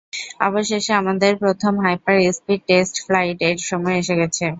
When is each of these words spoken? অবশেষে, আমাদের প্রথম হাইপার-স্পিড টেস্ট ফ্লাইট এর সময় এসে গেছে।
অবশেষে, 0.39 0.91
আমাদের 1.01 1.31
প্রথম 1.37 1.73
হাইপার-স্পিড 1.85 2.61
টেস্ট 2.67 2.95
ফ্লাইট 3.05 3.39
এর 3.47 3.57
সময় 3.69 3.97
এসে 4.01 4.15
গেছে। 4.21 4.45